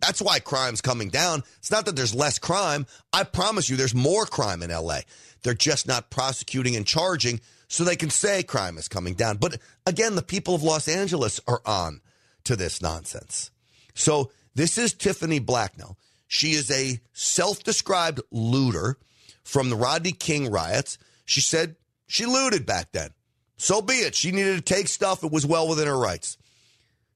[0.00, 1.42] That's why crime's coming down.
[1.58, 2.86] It's not that there's less crime.
[3.12, 5.00] I promise you, there's more crime in LA.
[5.42, 9.38] They're just not prosecuting and charging so they can say crime is coming down.
[9.38, 12.00] But again, the people of Los Angeles are on
[12.44, 13.50] to this nonsense.
[13.94, 15.96] So this is Tiffiny Blacknell.
[16.34, 18.98] She is a self described looter
[19.44, 20.98] from the Rodney King riots.
[21.24, 21.76] She said
[22.08, 23.10] she looted back then.
[23.56, 24.16] So be it.
[24.16, 25.22] She needed to take stuff.
[25.22, 26.36] It was well within her rights.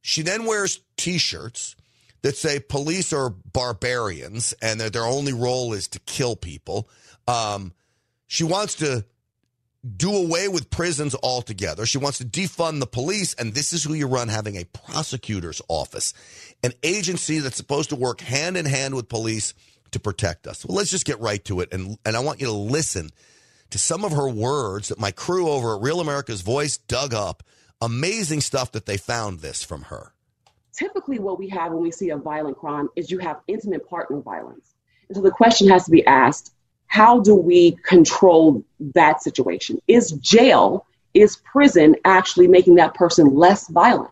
[0.02, 1.74] She then wears t shirts
[2.22, 6.88] that say police are barbarians and that their only role is to kill people.
[7.26, 7.72] Um,
[8.28, 9.04] she wants to
[9.96, 11.87] do away with prisons altogether.
[11.87, 13.35] She wants to defund the police.
[13.35, 16.14] And this is who you run having a prosecutor's office,
[16.62, 19.55] an agency that's supposed to work hand in hand with police
[19.92, 20.64] to protect us.
[20.64, 21.72] Well, let's just get right to it.
[21.72, 23.11] And, and I want you to listen
[23.70, 27.42] to some of her words that my crew over at Real America's Voice dug up.
[27.81, 30.12] Amazing stuff that they found this from her.
[30.72, 34.20] Typically, what we have when we see a violent crime is you have intimate partner
[34.20, 34.74] violence.
[35.09, 36.53] And so the question has to be asked
[36.88, 39.81] how do we control that situation?
[39.87, 44.11] Is jail, is prison actually making that person less violent?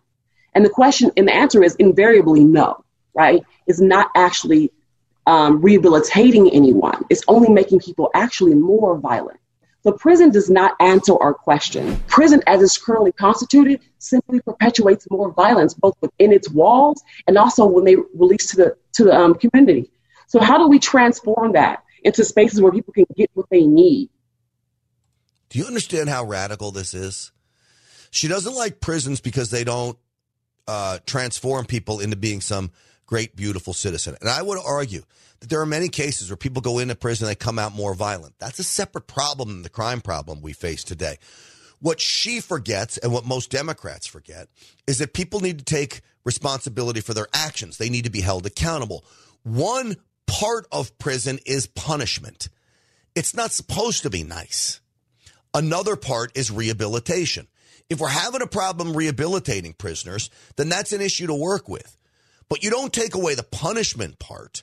[0.55, 2.85] And the question and the answer is invariably no,
[3.15, 3.43] right?
[3.67, 4.71] It's not actually
[5.27, 7.05] um, rehabilitating anyone.
[7.11, 9.41] It's only making people actually more violent.
[9.83, 11.97] The prison does not answer our question.
[12.09, 17.65] Prison, as it's currently constituted, simply perpetuates more violence, both within its walls and also
[17.67, 19.91] when they release to the to the um, community.
[20.27, 24.11] So, how do we transform that into spaces where people can get what they need?
[25.49, 27.33] Do you understand how radical this is?
[28.11, 29.99] She doesn't like prisons because they don't
[30.67, 32.71] uh, transform people into being some
[33.07, 34.17] great, beautiful citizen.
[34.21, 35.03] And I would argue
[35.41, 37.95] that there are many cases where people go into prison, and they come out more
[37.95, 38.35] violent.
[38.39, 41.19] That's a separate problem than the crime problem we face today.
[41.81, 44.49] What she forgets and what most Democrats forget
[44.87, 47.77] is that people need to take responsibility for their actions.
[47.77, 49.05] They need to be held accountable.
[49.43, 52.49] One part of prison is punishment.
[53.15, 54.81] It's not supposed to be nice.
[55.55, 57.49] Another part is rehabilitation.
[57.89, 61.97] If we're having a problem rehabilitating prisoners, then that's an issue to work with.
[62.49, 64.62] But you don't take away the punishment part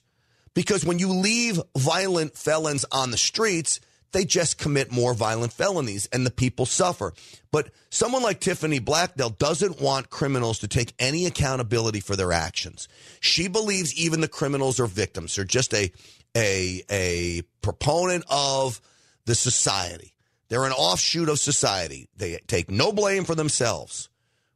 [0.54, 3.80] because when you leave violent felons on the streets,
[4.14, 7.14] they just commit more violent felonies and the people suffer.
[7.52, 12.88] But someone like Tiffiny Blacknell doesn't want criminals to take any accountability for their actions.
[13.20, 15.36] She believes even the criminals are victims.
[15.36, 15.92] They're just a
[16.36, 18.80] a a proponent of
[19.26, 20.14] the society.
[20.50, 22.08] They're an offshoot of society.
[22.16, 24.10] They take no blame for themselves,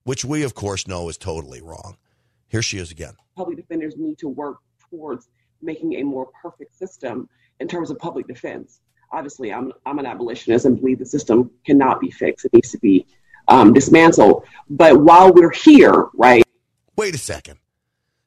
[0.04, 1.98] which we of course know is totally wrong.
[2.50, 3.14] Here she is again.
[3.36, 4.58] Public defenders need to work
[4.90, 5.28] towards
[5.62, 8.80] making a more perfect system in terms of public defense.
[9.12, 12.46] Obviously, I'm, I'm an abolitionist and believe the system cannot be fixed.
[12.46, 13.06] It needs to be
[13.48, 14.46] um, dismantled.
[14.70, 16.44] But while we're here, right?
[16.96, 17.60] Wait a second.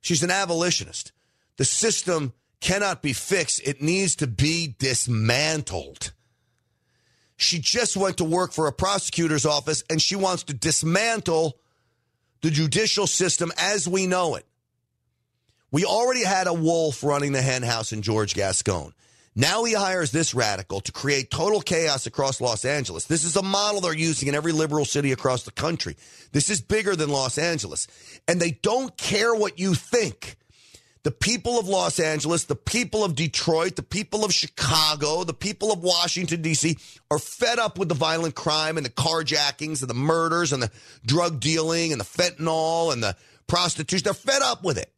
[0.00, 1.12] She's an abolitionist.
[1.56, 6.12] The system cannot be fixed, it needs to be dismantled.
[7.36, 11.58] She just went to work for a prosecutor's office and she wants to dismantle
[12.42, 14.44] the judicial system as we know it.
[15.70, 18.92] We already had a wolf running the hen house in George Gascon.
[19.36, 23.04] Now he hires this radical to create total chaos across Los Angeles.
[23.06, 25.96] This is a model they're using in every liberal city across the country.
[26.32, 27.86] This is bigger than Los Angeles.
[28.26, 30.36] And they don't care what you think.
[31.02, 35.72] The people of Los Angeles, the people of Detroit, the people of Chicago, the people
[35.72, 36.76] of Washington, D.C.
[37.10, 40.70] are fed up with the violent crime and the carjackings and the murders and the
[41.06, 43.16] drug dealing and the fentanyl and the
[43.46, 44.04] prostitution.
[44.04, 44.92] They're fed up with it.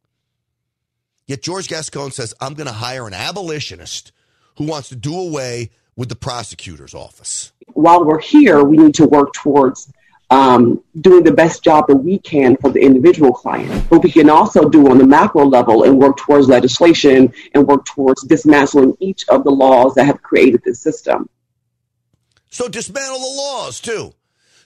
[1.26, 4.10] Yet George Gascon says, I'm going to hire an abolitionist
[4.56, 7.52] who wants to do away with the prosecutor's office.
[7.74, 9.92] While we're here, we need to work towards
[10.32, 13.88] um, doing the best job that we can for the individual client.
[13.90, 17.84] But we can also do on the macro level and work towards legislation and work
[17.84, 21.28] towards dismantling each of the laws that have created this system.
[22.48, 24.14] So dismantle the laws too.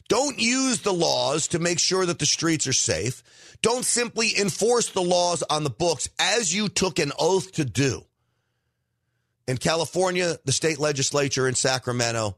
[0.09, 3.25] Don't use the laws to make sure that the streets are safe.
[3.61, 8.06] Don't simply enforce the laws on the books as you took an oath to do.
[9.47, 12.37] In California, the state legislature in Sacramento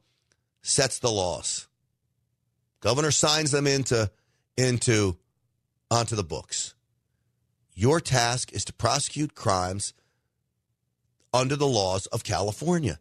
[0.62, 1.68] sets the laws.
[2.80, 4.10] Governor signs them into
[4.56, 5.16] into
[5.90, 6.74] onto the books.
[7.74, 9.94] Your task is to prosecute crimes
[11.32, 12.98] under the laws of California.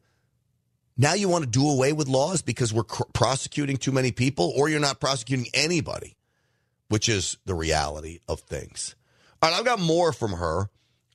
[0.96, 4.54] Now you want to do away with laws because we're cr- prosecuting too many people
[4.56, 6.16] or you're not prosecuting anybody,
[6.90, 8.96] which is the reality of things.
[9.42, 10.70] All right, I've got more from her.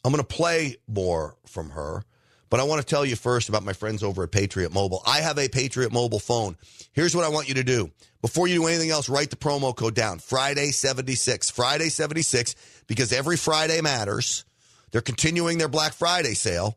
[0.05, 2.05] I'm going to play more from her.
[2.53, 5.01] But I want to tell you first about my friends over at Patriot Mobile.
[5.07, 6.59] I have a Patriot Mobile phone.
[6.93, 7.91] Here's what I want you to do.
[8.21, 11.49] Before you do anything else, write the promo code down Friday 76.
[11.49, 12.55] Friday 76,
[12.87, 14.45] because every Friday matters.
[14.91, 16.77] They're continuing their Black Friday sale.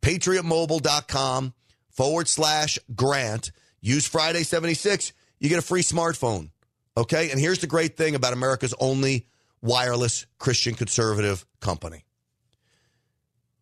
[0.00, 1.54] PatriotMobile.com
[1.90, 3.50] forward slash grant.
[3.80, 5.12] Use Friday 76.
[5.40, 6.50] You get a free smartphone.
[6.96, 7.32] Okay.
[7.32, 9.26] And here's the great thing about America's only
[9.60, 12.04] wireless Christian conservative company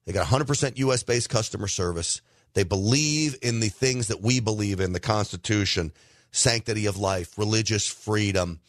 [0.09, 2.23] they got 100% US based customer service.
[2.55, 5.93] They believe in the things that we believe in the Constitution,
[6.31, 8.61] sanctity of life, religious freedom,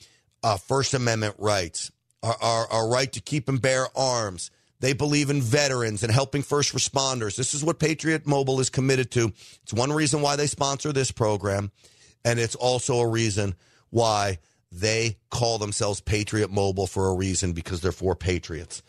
[0.43, 4.51] uh, First Amendment rights, our, our, our right to keep and bear arms.
[4.81, 7.37] They believe in veterans and helping first responders.
[7.37, 9.31] This is what Patriot Mobile is committed to.
[9.63, 11.71] It's one reason why they sponsor this program.
[12.25, 13.55] And it's also a reason
[13.91, 14.39] why
[14.73, 18.83] they call themselves Patriot Mobile for a reason because they're for patriots.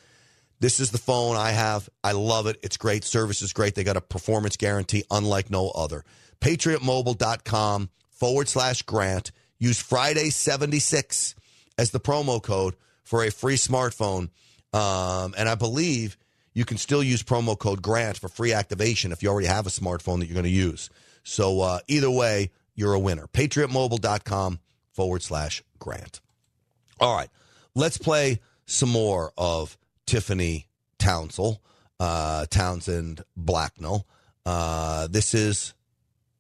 [0.60, 1.88] This is the phone I have.
[2.04, 2.58] I love it.
[2.62, 3.02] It's great.
[3.04, 3.74] Service is great.
[3.74, 6.04] They got a performance guarantee unlike no other.
[6.40, 9.32] PatriotMobile.com forward slash grant.
[9.58, 11.34] Use Friday 76
[11.78, 14.28] as the promo code for a free smartphone.
[14.72, 16.16] Um, and I believe
[16.52, 19.70] you can still use promo code grant for free activation if you already have a
[19.70, 20.90] smartphone that you're going to use.
[21.22, 23.26] So uh, either way, you're a winner.
[23.26, 24.60] PatriotMobile.com
[24.92, 26.20] forward slash grant.
[27.00, 27.30] All right.
[27.74, 29.78] let's play some more of
[30.10, 30.64] Tiffiny
[30.98, 31.58] Townsend,
[32.00, 34.08] uh, Townsend Blacknell.
[34.44, 35.72] Uh, this is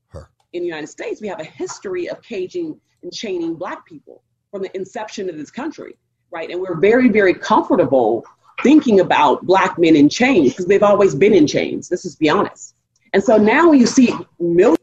[0.08, 0.28] her.
[0.52, 4.62] In the United States, we have a history of caging and chaining black people from
[4.62, 5.96] the inception of this country,
[6.32, 6.50] right?
[6.50, 8.24] And we're very, very comfortable
[8.60, 11.92] thinking about black men in chains because they've always been in chains.
[11.92, 12.74] Let's just be honest.
[13.12, 14.78] And so now you see millions.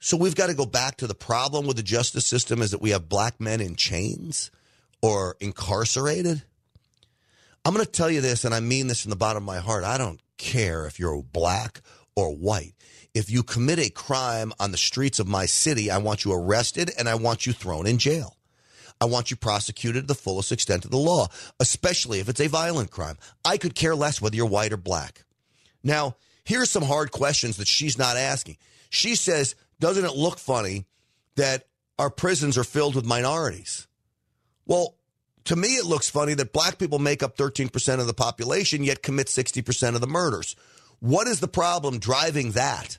[0.00, 2.82] So we've got to go back to the problem with the justice system is that
[2.82, 4.50] we have black men in chains
[5.00, 6.42] or incarcerated.
[7.64, 9.58] I'm going to tell you this, and I mean this from the bottom of my
[9.58, 9.84] heart.
[9.84, 11.80] I don't care if you're black
[12.14, 12.74] or white.
[13.14, 16.90] If you commit a crime on the streets of my city, I want you arrested
[16.98, 18.36] and I want you thrown in jail.
[19.00, 22.48] I want you prosecuted to the fullest extent of the law, especially if it's a
[22.48, 23.16] violent crime.
[23.44, 25.24] I could care less whether you're white or black.
[25.82, 28.58] Now, here's some hard questions that she's not asking.
[28.90, 30.86] She says, Doesn't it look funny
[31.36, 31.66] that
[31.98, 33.86] our prisons are filled with minorities?
[34.66, 34.96] Well,
[35.44, 39.02] to me, it looks funny that black people make up 13% of the population, yet
[39.02, 40.56] commit 60% of the murders.
[41.00, 42.98] What is the problem driving that?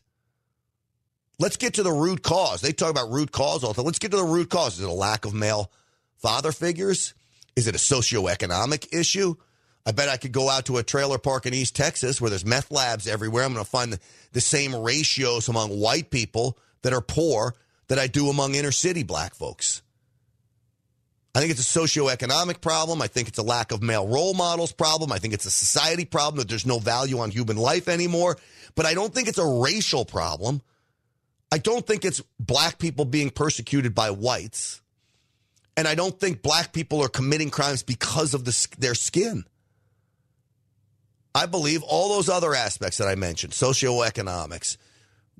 [1.40, 2.62] Let's get to the root cause.
[2.62, 3.86] They talk about root cause all the time.
[3.86, 4.78] Let's get to the root cause.
[4.78, 5.72] Is it a lack of male
[6.18, 7.14] father figures?
[7.56, 9.36] Is it a socioeconomic issue?
[9.86, 12.46] I bet I could go out to a trailer park in East Texas where there's
[12.46, 13.44] meth labs everywhere.
[13.44, 14.00] I'm going to find the,
[14.32, 17.56] the same ratios among white people that are poor
[17.88, 19.82] that I do among inner city black folks.
[21.36, 23.02] I think it's a socioeconomic problem.
[23.02, 25.12] I think it's a lack of male role models problem.
[25.12, 28.38] I think it's a society problem that there's no value on human life anymore.
[28.74, 30.62] But I don't think it's a racial problem.
[31.52, 34.82] I don't think it's black people being persecuted by whites.
[35.76, 39.44] And I don't think black people are committing crimes because of the, their skin.
[41.36, 44.78] I believe all those other aspects that I mentioned socioeconomics,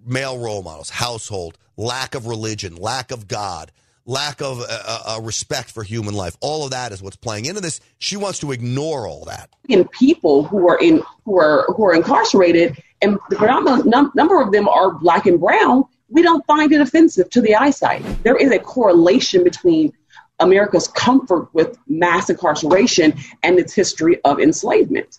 [0.06, 3.72] male role models, household, lack of religion, lack of God,
[4.06, 6.36] lack of uh, uh, uh, respect for human life.
[6.42, 7.80] All of that is what's playing into this.
[7.98, 9.50] She wants to ignore all that.
[9.68, 14.42] In people who are in who are who are incarcerated, and the predominant num- number
[14.42, 15.86] of them are black and brown.
[16.10, 18.04] We don't find it offensive to the eyesight.
[18.24, 19.92] There is a correlation between
[20.40, 25.18] America's comfort with mass incarceration and its history of enslavement.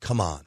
[0.00, 0.42] Come on.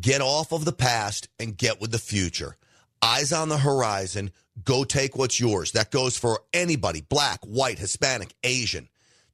[0.00, 2.56] Get off of the past and get with the future.
[3.00, 4.32] Eyes on the horizon.
[4.64, 5.72] Go take what's yours.
[5.72, 8.88] That goes for anybody black, white, Hispanic, Asian.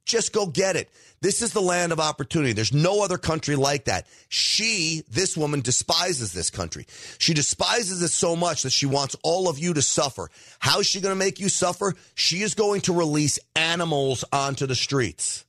[0.05, 0.89] Just go get it.
[1.21, 2.53] This is the land of opportunity.
[2.53, 4.05] There's no other country like that.
[4.29, 6.85] She, this woman, despises this country.
[7.17, 10.29] She despises it so much that she wants all of you to suffer.
[10.59, 11.95] How is she going to make you suffer?
[12.13, 15.43] She is going to release animals onto the streets.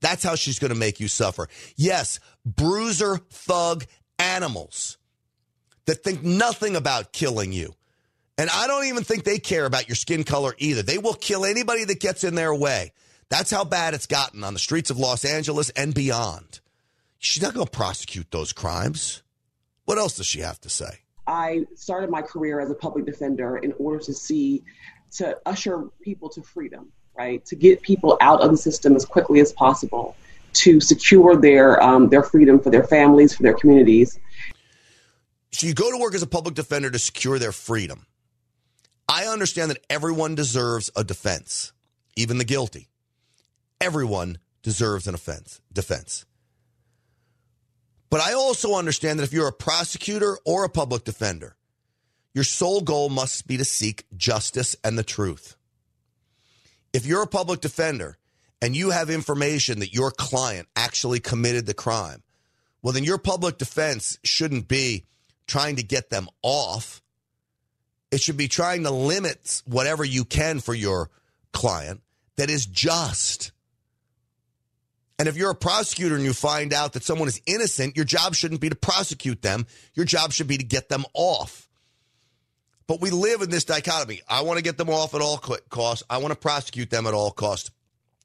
[0.00, 1.48] That's how she's going to make you suffer.
[1.76, 3.84] Yes, bruiser, thug,
[4.18, 4.98] animals
[5.86, 7.74] that think nothing about killing you.
[8.36, 10.82] And I don't even think they care about your skin color either.
[10.82, 12.92] They will kill anybody that gets in their way.
[13.28, 16.60] That's how bad it's gotten on the streets of Los Angeles and beyond.
[17.18, 19.22] She's not going to prosecute those crimes.
[19.84, 20.98] What else does she have to say?
[21.26, 24.62] I started my career as a public defender in order to see,
[25.12, 27.44] to usher people to freedom, right?
[27.46, 30.16] To get people out of the system as quickly as possible,
[30.54, 34.18] to secure their um, their freedom for their families, for their communities.
[35.50, 38.06] So you go to work as a public defender to secure their freedom.
[39.08, 41.72] I understand that everyone deserves a defense,
[42.16, 42.88] even the guilty.
[43.80, 46.24] Everyone deserves an offense, defense.
[48.10, 51.56] But I also understand that if you're a prosecutor or a public defender,
[52.32, 55.56] your sole goal must be to seek justice and the truth.
[56.92, 58.18] If you're a public defender
[58.62, 62.22] and you have information that your client actually committed the crime,
[62.82, 65.06] well, then your public defense shouldn't be
[65.46, 67.02] trying to get them off.
[68.14, 71.10] It should be trying to limit whatever you can for your
[71.52, 72.00] client
[72.36, 73.50] that is just.
[75.18, 78.36] And if you're a prosecutor and you find out that someone is innocent, your job
[78.36, 79.66] shouldn't be to prosecute them.
[79.94, 81.68] Your job should be to get them off.
[82.86, 84.20] But we live in this dichotomy.
[84.28, 86.04] I want to get them off at all costs.
[86.08, 87.72] I want to prosecute them at all costs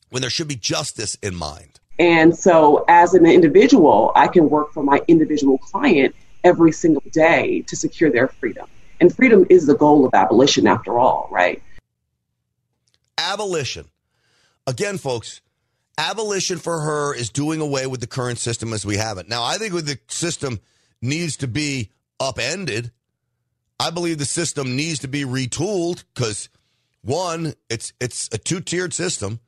[0.09, 1.79] when there should be justice in mind.
[1.97, 7.61] And so, as an individual, I can work for my individual client every single day
[7.61, 8.67] to secure their freedom.
[8.99, 11.61] And freedom is the goal of abolition, after all, right?
[13.17, 13.85] Abolition.
[14.67, 15.41] Again, folks,
[15.97, 19.27] abolition for her is doing away with the current system as we have it.
[19.27, 20.59] Now, I think the system
[21.01, 22.91] needs to be upended.
[23.79, 26.49] I believe the system needs to be retooled because
[27.01, 29.39] one, it's it's a two-tiered system.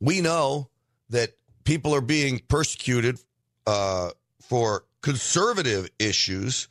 [0.00, 0.68] We know
[1.10, 1.30] that
[1.64, 3.18] people are being persecuted
[3.66, 4.10] uh,
[4.40, 6.68] for conservative issues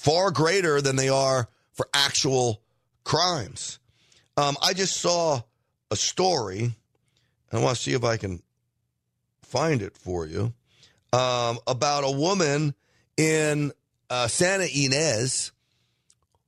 [0.00, 2.62] far greater than they are for actual
[3.04, 3.78] crimes.
[4.38, 5.42] Um, I just saw
[5.90, 6.74] a story.
[7.52, 8.42] I want to see if I can
[9.42, 10.54] find it for you
[11.12, 12.74] um, about a woman
[13.18, 13.72] in
[14.08, 15.52] uh, Santa Ynez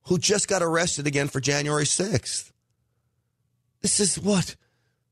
[0.05, 2.51] who just got arrested again for January 6th.
[3.81, 4.55] This is what?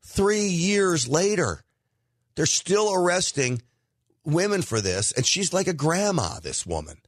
[0.02, 1.64] Three years later.
[2.34, 3.62] They're still arresting
[4.26, 5.12] women for this.
[5.12, 7.01] And she's like a grandma, this woman.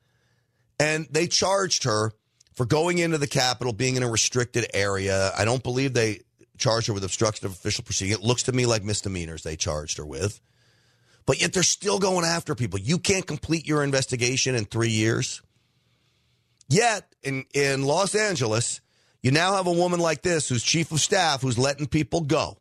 [0.79, 2.11] And they charged her
[2.55, 5.31] for going into the Capitol, being in a restricted area.
[5.37, 6.21] I don't believe they
[6.57, 8.13] charged her with obstruction of official proceeding.
[8.13, 10.39] It looks to me like misdemeanors they charged her with.
[11.25, 12.79] But yet they're still going after people.
[12.79, 15.41] You can't complete your investigation in three years.
[16.67, 18.81] Yet in, in Los Angeles,
[19.21, 22.57] you now have a woman like this who's chief of staff who's letting people go.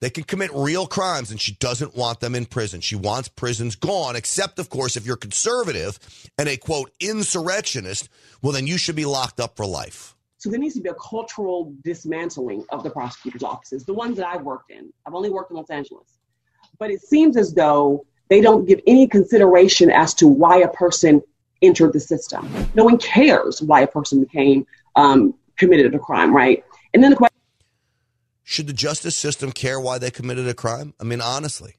[0.00, 2.80] They can commit real crimes, and she doesn't want them in prison.
[2.80, 5.98] She wants prisons gone, except, of course, if you're conservative
[6.38, 8.08] and a quote insurrectionist,
[8.40, 10.14] well, then you should be locked up for life.
[10.36, 14.26] So there needs to be a cultural dismantling of the prosecutor's offices, the ones that
[14.26, 14.92] I've worked in.
[15.04, 16.06] I've only worked in Los Angeles.
[16.78, 21.22] But it seems as though they don't give any consideration as to why a person
[21.60, 22.48] entered the system.
[22.76, 26.64] No one cares why a person became um, committed a crime, right?
[26.94, 27.37] And then the question
[28.48, 30.94] should the justice system care why they committed a crime?
[30.98, 31.74] I mean, honestly.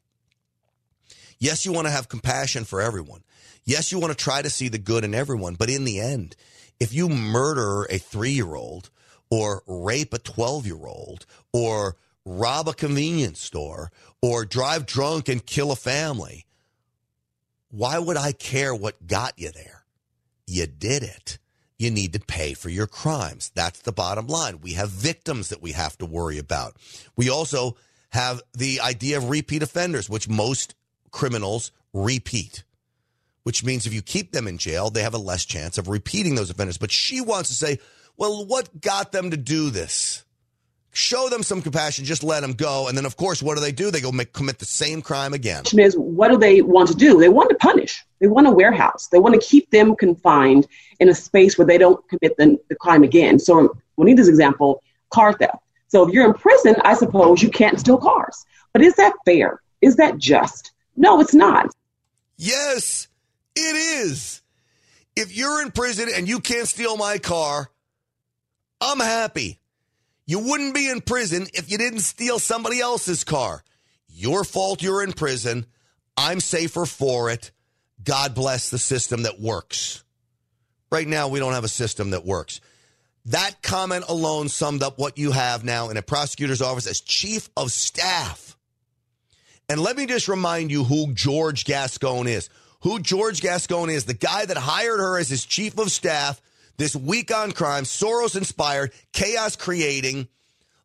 [1.39, 3.23] Yes, you want to have compassion for everyone.
[3.65, 5.55] Yes, you want to try to see the good in everyone.
[5.55, 6.35] But in the end,
[6.79, 8.91] if you murder a three year old
[9.31, 13.91] or rape a 12 year old or rob a convenience store
[14.21, 16.45] or drive drunk and kill a family,
[17.71, 19.85] why would I care what got you there?
[20.45, 21.39] You did it
[21.79, 23.51] you need to pay for your crimes.
[23.55, 24.59] That's the bottom line.
[24.61, 26.75] We have victims that we have to worry about.
[27.15, 27.77] We also
[28.09, 30.75] have the idea of repeat offenders, which most
[31.09, 32.63] criminals repeat,
[33.43, 36.35] which means if you keep them in jail, they have a less chance of repeating
[36.35, 36.77] those offenders.
[36.77, 37.79] But she wants to say,
[38.17, 40.25] well, what got them to do this?
[40.91, 42.87] Show them some compassion, just let them go.
[42.87, 43.91] And then, of course, what do they do?
[43.91, 45.57] They go make, commit the same crime again.
[45.57, 47.19] The question Is what do they want to do?
[47.19, 48.03] They want to punish.
[48.19, 49.07] They want a warehouse.
[49.07, 50.67] They want to keep them confined
[50.99, 53.39] in a space where they don't commit the, the crime again.
[53.39, 55.57] So, Juanita's example, car theft.
[55.87, 58.45] So, if you're in prison, I suppose you can't steal cars.
[58.73, 59.61] But is that fair?
[59.81, 60.71] Is that just?
[60.95, 61.71] No, it's not.
[62.37, 63.07] Yes,
[63.55, 64.41] it is.
[65.15, 67.69] If you're in prison and you can't steal my car,
[68.81, 69.58] I'm happy.
[70.29, 73.63] You wouldn't be in prison if you didn't steal somebody else's car.
[74.09, 75.65] Your fault you're in prison.
[76.15, 77.49] I'm safer for it.
[78.03, 80.03] God bless the system that works.
[80.91, 82.61] Right now, we don't have a system that works.
[83.25, 87.49] That comment alone summed up what you have now in a prosecutor's office as chief
[87.57, 88.55] of staff.
[89.67, 92.51] And let me just remind you who George Gascon is.
[92.81, 96.39] Who George Gascon is, the guy that hired her as his chief of staff
[96.79, 100.27] this weak on crime, Soros inspired, chaos creating,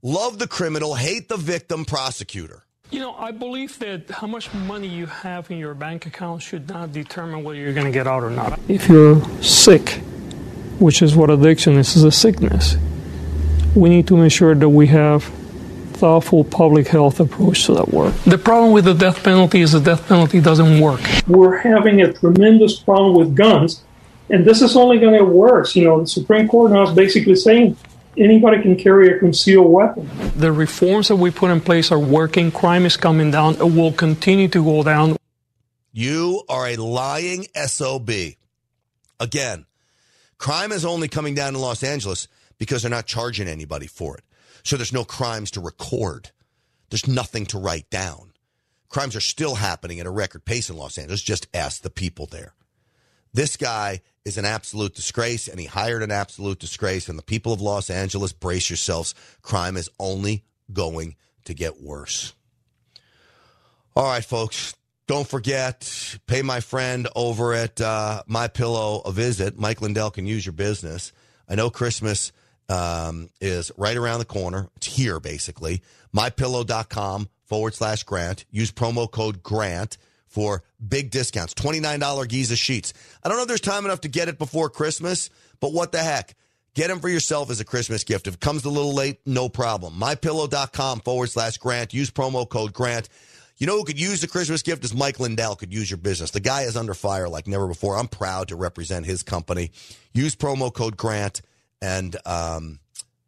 [0.03, 2.65] love the criminal, hate the victim prosecutor.
[2.91, 6.69] You know, I believe that how much money you have in your bank account should
[6.69, 8.61] not determine whether you're going to get out or not.
[8.69, 10.01] If you're sick,
[10.79, 12.77] which is what addiction is, is a sickness,
[13.75, 15.25] we need to make sure that we have
[15.95, 18.15] thoughtful public health approach to that work.
[18.25, 21.01] The problem with the death penalty is the death penalty doesn't work.
[21.29, 23.85] We're having a tremendous problem with guns
[24.31, 25.77] and this is only going to get worse.
[25.77, 27.77] You know, the Supreme Court now is basically saying
[28.17, 30.09] anybody can carry a concealed weapon.
[30.37, 32.51] The reforms that we put in place are working.
[32.51, 33.55] Crime is coming down.
[33.55, 35.17] It will continue to go down.
[35.93, 38.11] You are a lying SOB.
[39.21, 39.67] Again,
[40.39, 44.25] crime is only coming down in Los Angeles because they're not charging anybody for it.
[44.65, 46.31] So there's no crimes to record.
[46.91, 48.33] There's nothing to write down.
[48.89, 51.23] Crimes are still happening at a record pace in Los Angeles.
[51.23, 52.55] Just ask the people there.
[53.33, 57.09] This guy is an absolute disgrace, and he hired an absolute disgrace.
[57.09, 59.15] And the people of Los Angeles, brace yourselves.
[59.43, 62.33] Crime is only going to get worse.
[63.95, 64.75] All right, folks.
[65.07, 69.59] Don't forget, pay my friend over at uh, My Pillow a visit.
[69.59, 71.13] Mike Lindell can use your business.
[71.47, 72.33] I know Christmas
[72.71, 74.71] um, is right around the corner.
[74.77, 75.83] It's here, basically.
[76.17, 78.47] MyPillow.com forward slash grant.
[78.51, 79.99] Use promo code grant
[80.35, 81.55] for big discounts.
[81.55, 82.93] $29 Giza sheets.
[83.23, 85.31] I don't know if there's time enough to get it before Christmas,
[85.61, 86.35] but what the heck?
[86.75, 88.27] Get them for yourself as a Christmas gift.
[88.27, 89.95] If it comes a little late, no problem.
[89.95, 91.95] MyPillow.com forward slash grant.
[91.95, 93.09] Use promo code grant.
[93.59, 96.33] You know who could use the Christmas gift is Mike Lindell could use your business.
[96.33, 97.97] The guy is under fire like never before.
[97.97, 99.71] I'm proud to represent his company.
[100.13, 101.43] Use promo code grant
[101.81, 102.81] and um,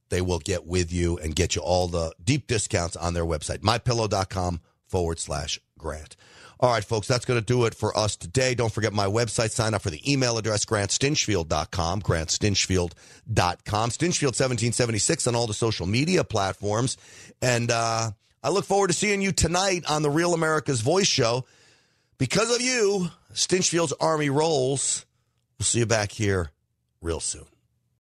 [0.09, 3.59] they will get with you and get you all the deep discounts on their website.
[3.59, 6.17] MyPillow.com forward slash Grant.
[6.59, 8.55] All right, folks, that's going to do it for us today.
[8.55, 9.51] Don't forget my website.
[9.51, 16.97] Sign up for the email address, grantstinchfield.com, grantstinchfield.com, Stinchfield1776 on all the social media platforms.
[17.43, 18.11] And uh,
[18.43, 21.45] I look forward to seeing you tonight on the Real America's Voice show.
[22.17, 25.05] Because of you, Stinchfield's Army rolls.
[25.59, 26.51] We'll see you back here
[27.03, 27.45] real soon.